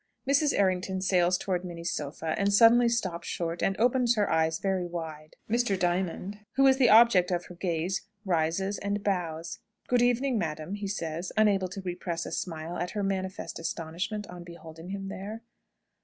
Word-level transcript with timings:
Mrs. 0.27 0.57
Errington 0.57 0.99
sails 0.99 1.37
towards 1.37 1.63
Minnie's 1.63 1.91
sofa, 1.91 2.33
and 2.35 2.51
suddenly 2.51 2.89
stops 2.89 3.27
short, 3.27 3.61
and 3.61 3.75
opens 3.77 4.15
her 4.15 4.27
eyes 4.31 4.57
very 4.57 4.83
wide. 4.87 5.35
Mr. 5.47 5.77
Diamond, 5.79 6.39
who 6.53 6.65
is 6.65 6.77
the 6.77 6.89
object 6.89 7.29
of 7.29 7.45
her 7.45 7.53
gaze, 7.55 8.01
rises 8.25 8.79
and 8.79 9.03
bows. 9.03 9.59
"Good 9.87 10.01
evening, 10.01 10.39
madam," 10.39 10.73
he 10.73 10.87
says, 10.87 11.31
unable 11.37 11.67
to 11.67 11.81
repress 11.83 12.25
a 12.25 12.31
smile 12.31 12.77
at 12.77 12.89
her 12.91 13.03
manifest 13.03 13.59
astonishment 13.59 14.25
on 14.25 14.43
beholding 14.43 14.89
him 14.89 15.07
there. 15.07 15.43